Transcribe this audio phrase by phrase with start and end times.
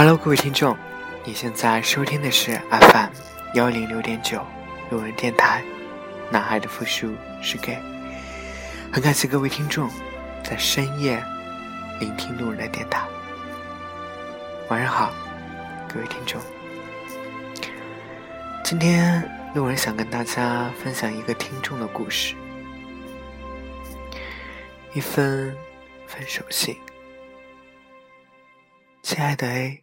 [0.00, 0.78] Hello，各位听众，
[1.24, 3.10] 你现在收听的是 FM
[3.54, 4.40] 幺零六点九
[4.92, 5.60] 路人电台。
[6.30, 7.12] 男孩的复数
[7.42, 7.76] 是 gay。
[8.92, 9.90] 很感谢各位听众
[10.44, 11.20] 在深夜
[11.98, 13.04] 聆听路人的电台。
[14.68, 15.12] 晚上好，
[15.92, 16.40] 各位听众。
[18.62, 22.36] 今天路人想跟大家分享一个听众的故事，
[24.94, 25.52] 一封
[26.06, 26.76] 分手信。
[29.02, 29.82] 亲爱的 A，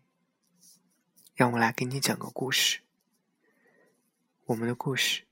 [1.35, 2.79] 让我来给你讲个故事。
[4.45, 5.23] 我们的故事，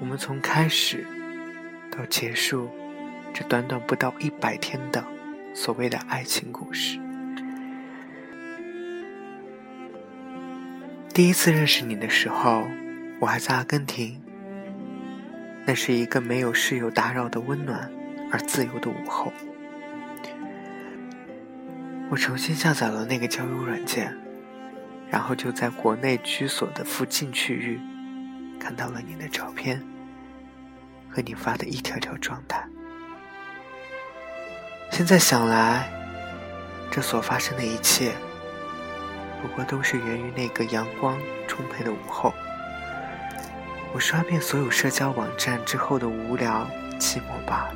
[0.00, 1.06] 我们从开始
[1.90, 2.70] 到结束，
[3.34, 5.04] 这短短不到一百天的
[5.54, 6.98] 所谓的爱情故事。
[11.12, 12.66] 第一次认识你的时候，
[13.20, 14.18] 我还在阿根廷。
[15.66, 17.92] 那是一个没有室友打扰的温暖
[18.32, 19.30] 而自由的午后。
[22.10, 24.16] 我重新下载了那个交友软件，
[25.12, 27.78] 然后就在国内居所的附近区域，
[28.58, 29.78] 看到了你的照片
[31.10, 32.66] 和你发的一条条状态。
[34.90, 35.86] 现在想来，
[36.90, 38.12] 这所发生的一切，
[39.42, 42.32] 不过都是源于那个阳光充沛的午后。
[43.92, 46.66] 我刷遍所有社交网站之后的无聊
[46.98, 47.74] 寂寞罢了。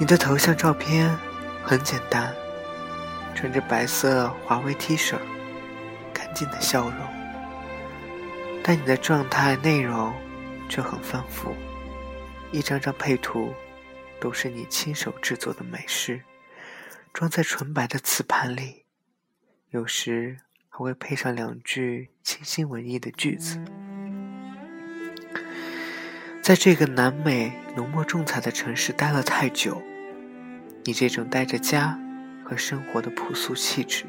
[0.00, 1.14] 你的头像照片
[1.62, 2.34] 很简单，
[3.40, 5.16] 穿着白色华为 T 恤，
[6.12, 6.98] 干净的笑容。
[8.64, 10.12] 但你的状态内容
[10.68, 11.54] 却很丰富，
[12.50, 13.54] 一张张配图
[14.18, 16.20] 都是你亲手制作的美食，
[17.12, 18.86] 装在纯白的瓷盘里，
[19.70, 23.64] 有时还会配上两句清新文艺的句子。
[26.42, 29.80] 在这个南美浓墨重彩的城市待了太久，
[30.82, 32.00] 你这种带着家
[32.48, 34.06] 和生活的朴素气质，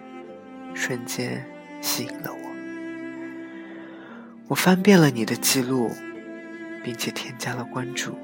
[0.74, 1.46] 瞬间
[1.82, 2.40] 吸引了我。
[4.48, 5.92] 我翻遍了你的记录，
[6.82, 8.18] 并且添加了关注，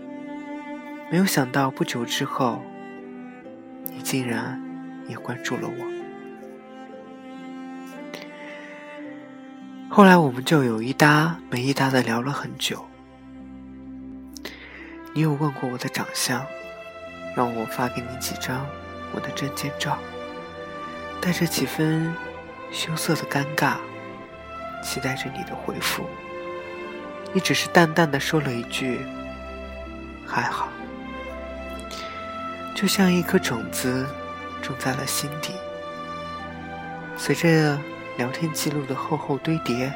[1.11, 2.63] 没有想到不久之后，
[3.91, 4.61] 你竟然
[5.09, 5.95] 也关注了我。
[9.89, 12.85] 后来我们就有一搭没一搭的聊了很久。
[15.13, 16.45] 你有问过我的长相，
[17.35, 18.65] 让我发给你几张
[19.15, 19.97] 我的证件照，
[21.21, 22.13] 带着几分
[22.69, 23.77] 羞涩的尴尬，
[24.83, 26.05] 期待着你的回复。
[27.31, 28.99] 你只是淡淡的说了一句
[30.27, 30.67] ：“还好。”
[32.75, 34.05] 就像一颗种子
[34.61, 35.53] 种在了心底，
[37.15, 37.79] 随着
[38.17, 39.89] 聊天记录的厚厚堆叠，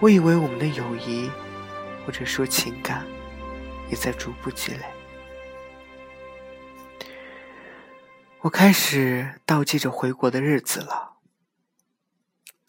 [0.00, 1.30] 我以为我们的友谊，
[2.06, 3.04] 或者说情感。
[3.90, 4.99] 也在逐步积累。
[8.42, 11.16] 我开始倒计着回国的日子了，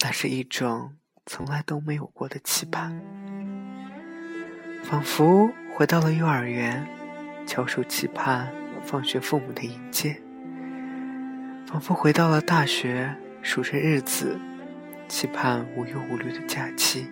[0.04, 3.02] 那是一种从来都没有过的期盼，
[4.84, 6.86] 仿佛回到了幼儿园，
[7.48, 10.22] 翘首期盼放学父母的迎接；
[11.66, 14.38] 仿佛回到了大学，数着日子，
[15.08, 17.10] 期盼无忧无虑的假期。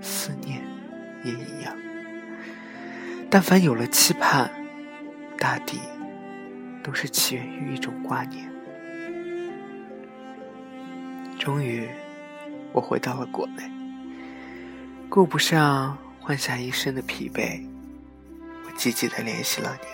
[0.00, 0.62] 思念
[1.22, 1.76] 也一样。
[3.28, 4.50] 但凡有了期盼，
[5.36, 5.78] 大抵
[6.82, 8.50] 都是起源于一种挂念。
[11.38, 11.88] 终于，
[12.72, 13.62] 我回到了国内，
[15.08, 17.64] 顾不上换下一身的疲惫，
[18.66, 19.88] 我积极的联系了你，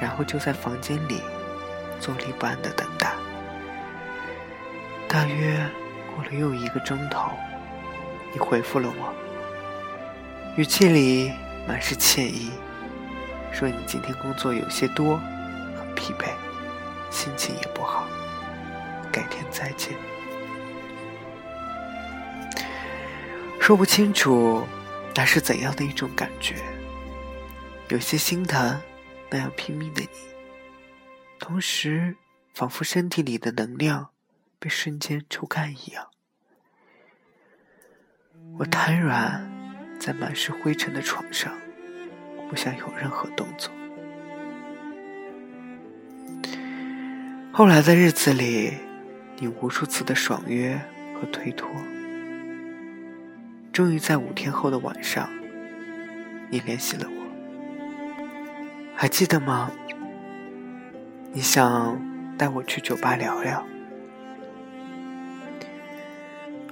[0.00, 1.20] 然后就在房间里
[2.00, 3.12] 坐立不安的等待。
[5.08, 5.68] 大约
[6.14, 7.30] 过了又一个钟头，
[8.32, 9.14] 你回复了我，
[10.56, 11.32] 语气里。
[11.66, 12.50] 满是歉意，
[13.54, 15.16] 说你今天工作有些多，
[15.76, 16.34] 很疲惫，
[17.08, 18.04] 心情也不好，
[19.12, 19.96] 改天再见。
[23.60, 24.66] 说不清楚
[25.14, 26.56] 那是怎样的一种感觉，
[27.88, 28.82] 有些心疼
[29.30, 30.08] 那样拼命的你，
[31.38, 32.16] 同时
[32.52, 34.10] 仿佛身体里的能量
[34.58, 36.08] 被瞬间抽干一样，
[38.58, 39.48] 我瘫软。
[40.00, 41.50] 在满是灰尘的床上，
[42.48, 43.72] 不想有任何动作。
[47.52, 48.74] 后来的日子里，
[49.38, 50.80] 你无数次的爽约
[51.14, 51.68] 和推脱，
[53.72, 55.28] 终于在五天后的晚上，
[56.50, 57.14] 你联系了我。
[58.96, 59.70] 还记得吗？
[61.32, 62.00] 你想
[62.36, 63.64] 带我去酒吧聊聊，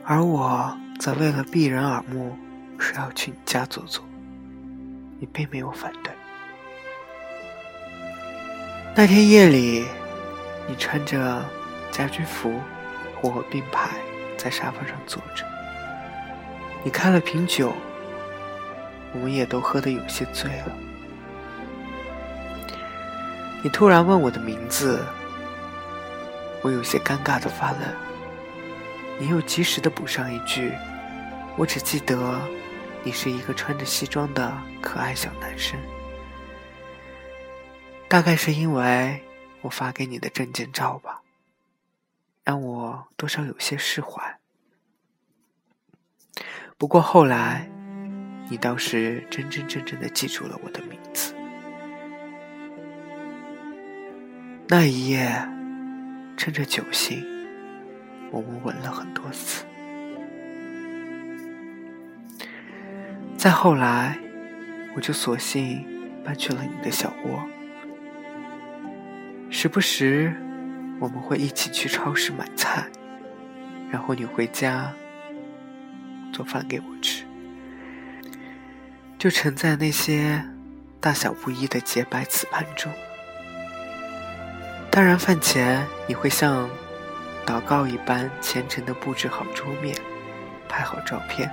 [0.05, 2.37] 而我则为了避人耳目。
[2.79, 4.05] 说要去你家坐坐，
[5.23, 6.13] 你并没有反对。
[8.93, 9.87] 那天夜里，
[10.67, 11.41] 你穿着
[11.93, 12.61] 家居服
[13.15, 13.91] 和我并排
[14.37, 15.45] 在沙发上坐着。
[16.83, 17.73] 你开了瓶酒，
[19.13, 20.73] 我们也都喝得有些醉了。
[23.63, 25.05] 你突然问我的名字，
[26.63, 27.81] 我有些尴尬的发愣。
[29.21, 30.73] 你又及时的补上一句
[31.57, 32.41] ：“我只记得
[33.05, 35.79] 你是一个穿着西装的可爱小男生。”
[38.09, 39.23] 大概是因为
[39.63, 41.23] 我发给你的证件照吧，
[42.45, 44.39] 让我多少有些释怀。
[46.77, 47.71] 不过后来，
[48.51, 51.35] 你倒是真真正正的记住了我的名字。
[54.69, 55.31] 那一夜，
[56.37, 57.25] 趁着酒兴，
[58.31, 59.65] 我们吻了很多次。
[63.43, 64.17] 再后来，
[64.95, 65.85] 我就索性
[66.25, 67.43] 搬去了你的小窝。
[69.51, 70.33] 时不时，
[71.01, 72.87] 我们会一起去超市买菜，
[73.91, 74.93] 然后你回家
[76.33, 77.25] 做饭给我吃，
[79.19, 80.41] 就盛在那些
[81.01, 82.93] 大小不一的洁白瓷盘中。
[84.89, 86.71] 当然，饭前你会像
[87.45, 89.97] 祷告一般虔诚的布置好桌面，
[90.69, 91.51] 拍好照片，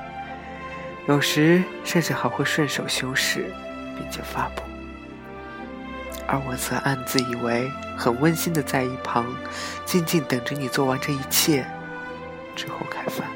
[1.09, 3.51] 有时甚至还会顺手修饰，
[3.97, 4.61] 并且发布。
[6.27, 7.67] 而我则暗自以为
[7.97, 9.25] 很温馨的在一旁，
[9.87, 11.65] 静静等着你做完这一切
[12.55, 13.27] 之后开饭。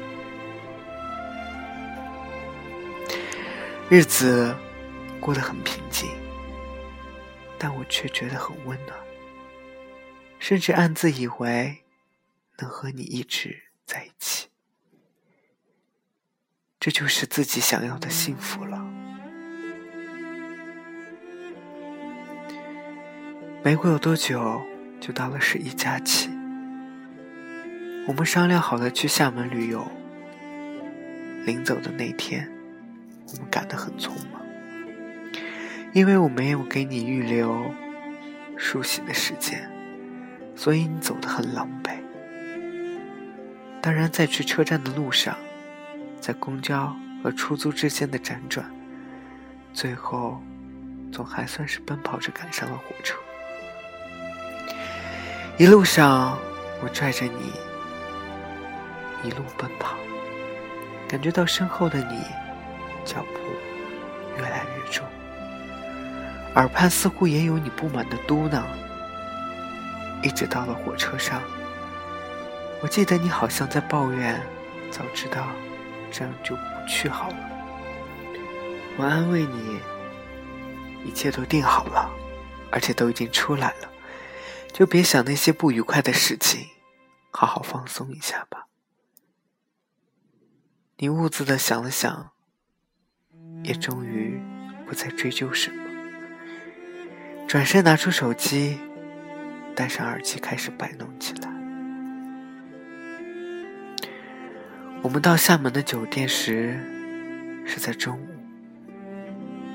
[3.90, 4.54] 日子
[5.18, 6.08] 过得很平静，
[7.58, 8.96] 但我却觉得很温暖，
[10.38, 11.82] 甚至暗自以为
[12.58, 14.46] 能和你一直在一起，
[16.84, 18.78] 这就是自己想要的幸福了。
[23.62, 24.60] 没过有多久，
[25.00, 26.28] 就到了十一假期。
[28.06, 29.82] 我们商量好了去厦门旅游。
[31.46, 32.46] 临走的那天，
[33.28, 34.42] 我们赶得很匆忙，
[35.94, 37.64] 因为我没有给你预留
[38.58, 39.70] 梳洗的时间，
[40.54, 41.92] 所以你走得很狼狈。
[43.80, 45.34] 当然，在去车站的路上，
[46.24, 48.64] 在公交和出租之间的辗转，
[49.74, 50.40] 最后
[51.12, 53.18] 总还算是奔跑着赶上了火车。
[55.58, 56.38] 一路上，
[56.82, 57.52] 我拽着你，
[59.22, 59.96] 一路奔跑，
[61.06, 62.18] 感觉到身后的你
[63.04, 65.06] 脚步越来越重，
[66.54, 68.62] 耳畔似乎也有你不满的嘟囔。
[70.22, 71.42] 一直到了火车上，
[72.80, 74.40] 我记得你好像在抱怨
[74.90, 75.46] ：“早知道
[76.14, 77.36] 这样就不去好了。”
[78.96, 79.80] 我安慰你
[81.04, 82.08] ：“一切都定好了，
[82.70, 83.90] 而且都已经出来了。”
[84.72, 86.66] 就别想那些不愉快的事情，
[87.30, 88.66] 好好放松一下吧。
[90.96, 92.32] 你兀自的想了想，
[93.62, 94.40] 也终于
[94.84, 95.84] 不再追究什么，
[97.46, 98.80] 转身拿出手机，
[99.76, 101.53] 戴上耳机，开始摆弄起来。
[105.04, 106.80] 我们到厦门的酒店时
[107.66, 108.26] 是在中午，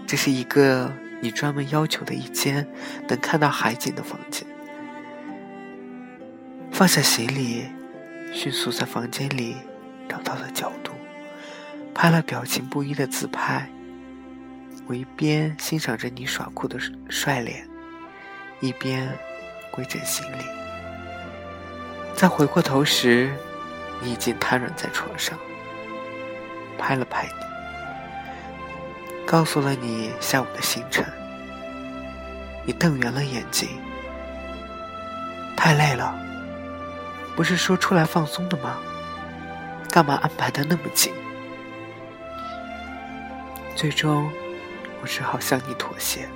[0.08, 2.68] 这是一个你专门要求的一间
[3.08, 4.44] 能看到海景的房间。
[6.72, 7.68] 放下行李，
[8.34, 9.56] 迅速在房间里
[10.10, 10.94] 找到了角度，
[11.94, 13.70] 拍了表情不一的自拍。
[14.88, 17.70] 我一边欣赏着你耍酷的帅脸，
[18.62, 19.08] 一边
[19.70, 20.44] 归整行李。
[22.16, 23.32] 再回过头时，
[24.02, 25.38] 你已经瘫软在床上。
[26.78, 31.06] 拍了拍你，告诉了你下午的行程。
[32.66, 33.68] 你瞪圆了眼睛，
[35.58, 36.18] 太累了。
[37.36, 38.78] 不是说出来放松的吗？
[39.90, 41.14] 干嘛安排的那么紧？
[43.76, 44.30] 最终，
[45.02, 46.28] 我只好向你妥协。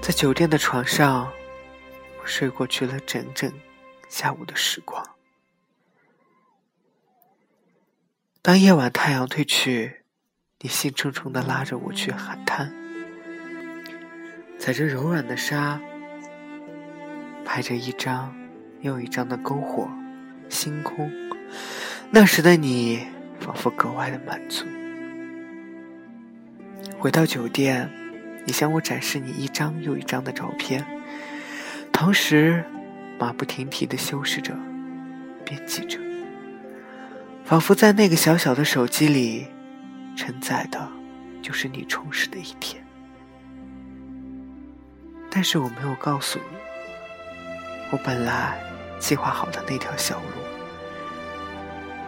[0.00, 1.30] 在酒店的床上，
[2.20, 3.52] 我睡过去了整整
[4.08, 5.04] 下午的时光。
[8.42, 9.96] 当夜晚太阳褪去，
[10.60, 12.72] 你兴冲冲的拉着我去海滩，
[14.58, 15.78] 踩着柔软的沙，
[17.44, 18.34] 拍着一张。
[18.80, 19.90] 又一张的篝火，
[20.48, 21.12] 星空。
[22.10, 23.06] 那时的你，
[23.38, 24.64] 仿佛格外的满足。
[26.98, 27.90] 回到酒店，
[28.46, 30.82] 你向我展示你一张又一张的照片，
[31.92, 32.64] 同时
[33.18, 34.58] 马不停蹄的修饰着、
[35.44, 36.00] 编辑着，
[37.50, 39.44] 仿佛在那个小小的手机里，
[40.16, 40.88] 承载的，
[41.42, 42.80] 就是你充实的一天。
[45.28, 46.56] 但是我没有告诉你，
[47.90, 48.56] 我本来
[49.00, 50.44] 计划好的那条小路，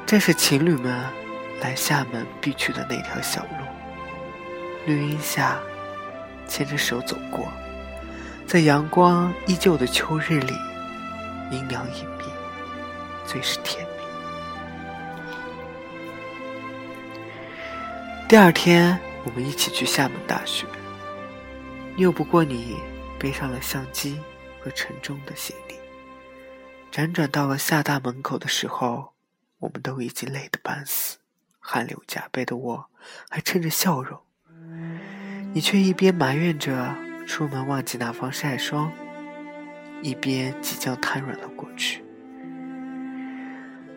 [0.07, 1.05] 正是情侣们
[1.61, 3.67] 来厦门必去的那条小路。
[4.87, 5.59] 绿荫下，
[6.47, 7.49] 牵着手走过，
[8.47, 10.55] 在阳光依旧的秋日里，
[11.51, 12.27] 阴凉隐秘，
[13.27, 13.92] 最是甜蜜。
[18.33, 20.67] 第二天，我们一起去厦门大学。
[21.99, 22.79] 拗不过你，
[23.19, 24.19] 背上了相机
[24.59, 25.75] 和沉重的行李。
[26.91, 29.12] 辗转到了厦大门口的时候，
[29.59, 31.19] 我们都已经累得半死，
[31.61, 32.87] 汗流浃背的我，
[33.29, 34.19] 还撑着笑容。
[35.53, 36.97] 你却一边埋怨着
[37.27, 38.91] 出门忘记拿防晒霜，
[40.01, 42.03] 一边即将瘫软了过去。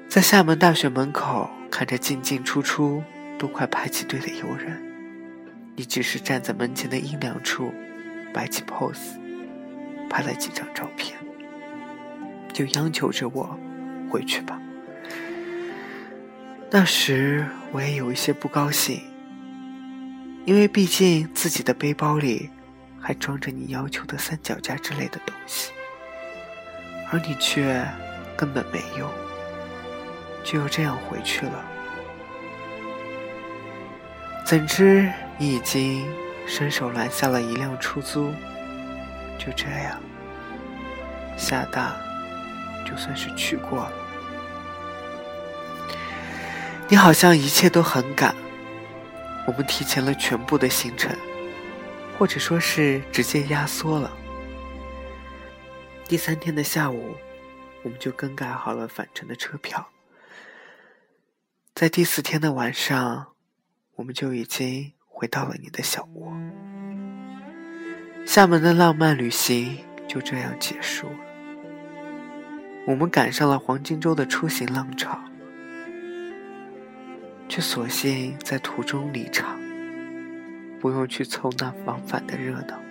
[0.09, 3.01] 在厦门大学门口看着进进出出
[3.37, 4.81] 都快排起队的游人，
[5.75, 7.73] 你只是站在门前的阴凉处，
[8.33, 9.19] 摆起 pose，
[10.09, 11.17] 拍了几张照片，
[12.53, 13.57] 就央求着我
[14.09, 14.61] 回去吧。
[16.71, 19.01] 那时我也有一些不高兴。
[20.45, 22.51] 因为毕竟自己的背包里
[23.01, 25.71] 还装着你要求的三脚架之类的东西，
[27.11, 27.83] 而你却
[28.37, 29.09] 根本没用，
[30.43, 31.65] 就要这样回去了。
[34.45, 36.07] 怎知你已经
[36.45, 38.31] 伸手拦下了一辆出租，
[39.39, 39.99] 就这样，
[41.35, 41.97] 厦大
[42.85, 43.91] 就算是去过了。
[46.87, 48.35] 你好像一切都很赶。
[49.47, 51.15] 我们提前了全部的行程，
[52.19, 54.11] 或者说是直接压缩了。
[56.07, 57.15] 第三天的下午，
[57.81, 59.87] 我们就更改好了返程的车票。
[61.73, 63.34] 在第四天的晚上，
[63.95, 66.33] 我们就已经回到了你的小窝。
[68.25, 71.19] 厦门的浪漫旅行就这样结束了。
[72.87, 75.19] 我们赶上了黄金周的出行浪潮。
[77.47, 79.59] 却索性在途中离场，
[80.79, 82.81] 不用去凑那往返的热闹。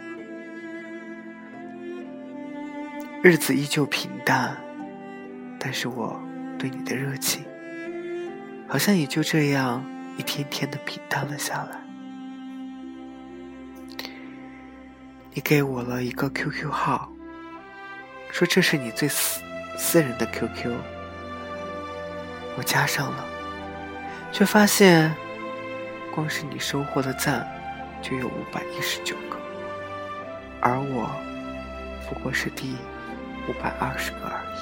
[3.21, 4.57] 日子依旧平淡，
[5.59, 6.23] 但是我
[6.57, 7.43] 对你的热情，
[8.69, 9.85] 好像也就这样
[10.17, 11.79] 一天天的平淡了下来。
[15.33, 17.11] 你给我了一个 QQ 号，
[18.31, 19.41] 说这是你最私
[19.77, 20.73] 私人的 QQ，
[22.57, 23.25] 我加上了。
[24.31, 25.15] 却发现，
[26.13, 27.49] 光是你收获的赞
[28.03, 29.37] 就有五百一十九个，
[30.61, 31.09] 而我
[32.09, 32.75] 不过是第
[33.49, 34.59] 五百二十个而已。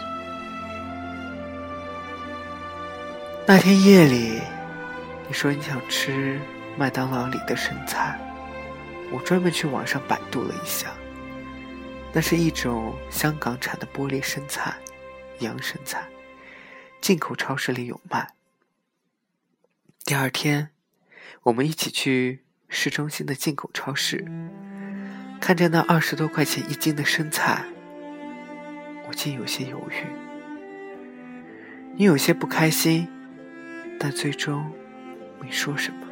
[3.47, 4.43] 那天夜里，
[5.33, 6.39] 你说你想吃
[6.77, 8.21] 麦当劳里的生菜，
[9.11, 10.93] 我专门去网上百度了一下，
[12.13, 14.75] 那是一种香港产的玻璃生菜，
[15.39, 16.07] 洋生菜，
[17.01, 18.35] 进口超市里有卖。
[20.05, 20.69] 第二天，
[21.45, 24.27] 我们一起去市中心的进口超市，
[25.41, 27.65] 看着那二十多块钱一斤的生菜，
[29.09, 30.05] 我竟有些犹豫。
[31.97, 33.09] 你有些不开心，
[33.99, 34.71] 但最终
[35.43, 36.07] 没说什么。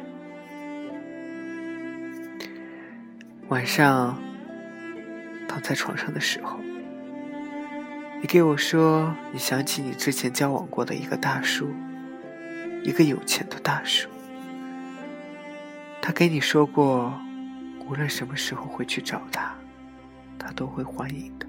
[3.47, 4.21] 晚上
[5.47, 6.59] 躺在床上的时候，
[8.21, 11.73] 你给我说，你想起你之前交往过的一个大叔。
[12.83, 14.09] 一个有钱的大叔，
[16.01, 17.13] 他给你说过，
[17.85, 19.53] 无论什么时候回去找他，
[20.39, 21.45] 他都会欢迎的。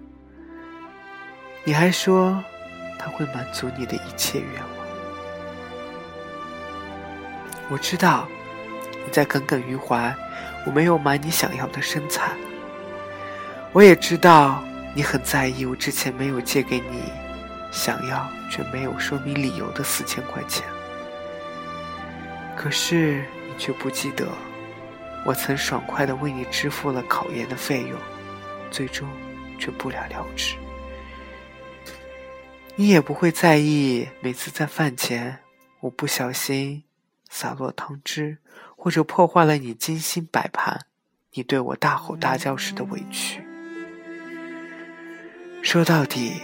[1.64, 2.44] 你还说
[2.98, 4.71] 他会满足你的一切愿望。
[7.72, 8.28] 我知道
[9.06, 10.14] 你在耿耿于怀，
[10.66, 12.30] 我没有买你想要的身材。
[13.72, 14.62] 我也知道
[14.94, 17.10] 你很在意我之前没有借给你
[17.72, 20.62] 想要却没有说明理由的四千块钱。
[22.54, 24.28] 可是你却不记得，
[25.24, 27.98] 我曾爽快的为你支付了考研的费用，
[28.70, 29.08] 最终
[29.58, 30.56] 却不了了之。
[32.76, 35.38] 你也不会在意每次在饭前
[35.80, 36.84] 我不小心
[37.34, 38.36] 洒落汤汁，
[38.76, 40.84] 或者破坏了你精心摆盘，
[41.32, 43.42] 你对我大吼大叫时的委屈。
[45.62, 46.42] 说到底，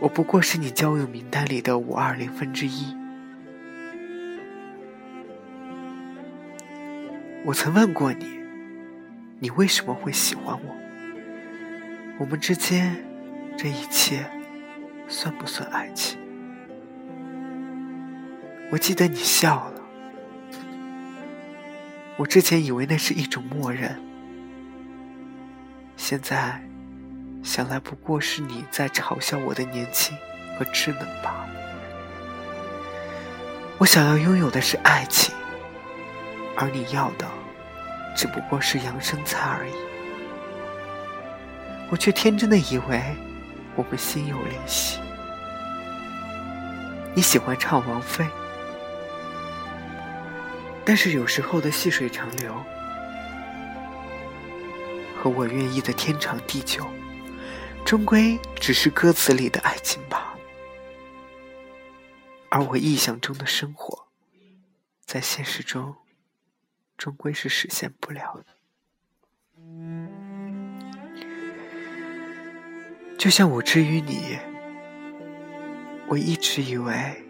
[0.00, 2.94] 我不过是你交友名单里的五二零分之一。
[7.46, 8.38] 我曾问过你，
[9.40, 10.76] 你为什么会喜欢我？
[12.20, 13.02] 我们之间
[13.56, 14.26] 这一切
[15.08, 16.20] 算不算爱情？
[18.70, 19.80] 我记得你笑了，
[22.16, 23.98] 我之前以为那是一种默认，
[25.96, 26.60] 现在
[27.42, 30.14] 想来，不过是你在嘲笑我的年轻
[30.58, 31.48] 和稚嫩罢了。
[33.78, 35.34] 我想要拥有的是爱情，
[36.54, 37.26] 而你要的
[38.14, 39.72] 只不过是养生菜而已。
[41.90, 43.02] 我却天真的以为
[43.74, 44.98] 我们心有灵犀。
[47.14, 48.26] 你喜欢唱王菲，
[50.88, 52.64] 但是有时候的细水长流。
[55.14, 56.82] 和我愿意的天长地久，
[57.84, 60.34] 终归只是歌词里的爱情吧。
[62.48, 64.08] 而我臆想中的生活，
[65.04, 65.94] 在现实中，
[66.96, 68.46] 终归是实现不了的。
[73.18, 74.38] 就像我之于你，
[76.06, 77.27] 我一直以为，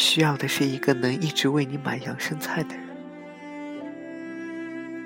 [0.00, 2.86] 需要的是一个能一直为你买养生菜的人，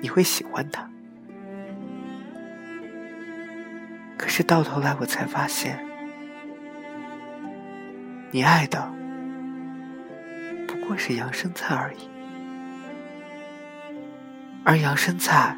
[0.01, 0.89] 你会喜欢他。
[4.17, 5.85] 可是到头来，我才发现，
[8.31, 8.89] 你爱的
[10.65, 12.09] 不过是养生菜而已，
[14.63, 15.57] 而养生菜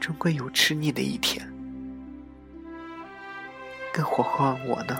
[0.00, 1.46] 终归有吃腻的一天，
[3.92, 4.96] 更何况我呢？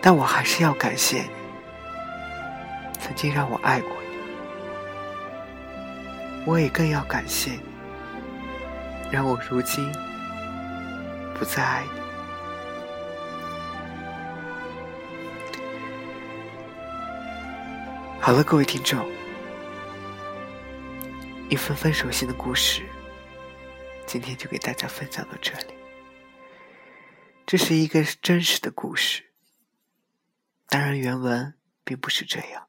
[0.00, 1.30] 但我还是要感谢你，
[3.00, 3.96] 曾经让我爱过你。
[6.46, 7.60] 我也更要感谢你，
[9.10, 9.90] 让我如今
[11.34, 11.90] 不再爱你。
[18.20, 19.08] 好了，各位听众，
[21.48, 22.82] 一份分手信的故事，
[24.04, 25.74] 今天就给大家分享到这里。
[27.44, 29.22] 这是一个真实的故事，
[30.68, 32.66] 当然原文并不是这样，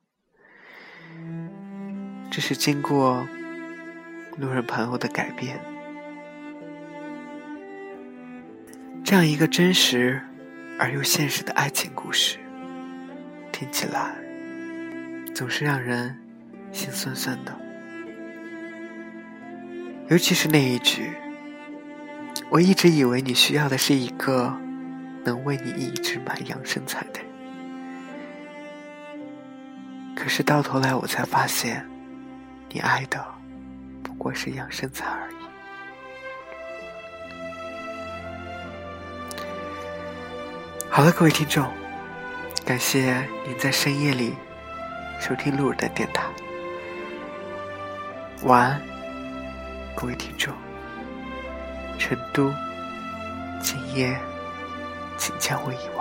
[2.29, 3.27] 这是经过。
[4.39, 5.59] 路人朋友的改变，
[9.03, 10.21] 这样一个真实
[10.77, 12.37] 而又现实的爱情故事，
[13.51, 14.13] 听起来
[15.33, 16.15] 总是让人
[16.71, 17.59] 心酸酸的。
[20.07, 21.13] 尤其是那一句
[22.51, 24.55] ：“我一直以为你需要的是一个
[25.25, 27.26] 能为你一直买养生菜的人，
[30.27, 31.87] 可是到头来我才发现，
[32.69, 33.25] 你爱的……”
[34.03, 35.35] 不过是养生菜而已。
[40.89, 41.65] 好了，各位听众，
[42.65, 44.35] 感谢您在深夜里
[45.17, 46.25] 收听路人的电台。
[48.43, 48.81] 晚安，
[49.95, 50.53] 各位听众。
[51.97, 52.53] 成都，
[53.61, 54.19] 今夜，
[55.17, 55.96] 请将我遗忘。